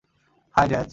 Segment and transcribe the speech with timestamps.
[0.55, 0.87] High, jazz.